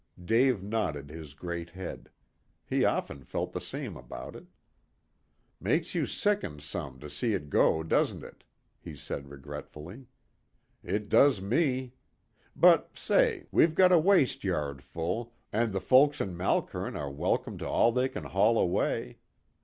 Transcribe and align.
Dave 0.25 0.63
nodded 0.63 1.11
his 1.11 1.35
great 1.35 1.69
head. 1.69 2.09
He 2.65 2.83
often 2.83 3.23
felt 3.23 3.51
the 3.51 3.61
same 3.61 3.95
about 3.95 4.35
it. 4.35 4.47
"Makes 5.59 5.93
you 5.93 6.07
sicken 6.07 6.59
some 6.59 6.99
to 7.01 7.07
see 7.07 7.35
it 7.35 7.51
go, 7.51 7.83
doesn't 7.83 8.23
it?" 8.23 8.43
he 8.79 8.95
said 8.95 9.29
regretfully. 9.29 10.07
"It 10.83 11.07
does 11.07 11.39
me. 11.39 11.93
But 12.55 12.97
say, 12.97 13.45
we've 13.51 13.75
got 13.75 13.91
a 13.91 13.99
waste 13.99 14.43
yard 14.43 14.81
full, 14.81 15.35
and 15.53 15.71
the 15.71 15.79
folks 15.79 16.19
in 16.19 16.35
Malkern 16.35 16.95
are 16.95 17.11
welcome 17.11 17.59
to 17.59 17.67
all 17.67 17.91
they 17.91 18.09
can 18.09 18.23
haul 18.23 18.57
away. 18.57 19.19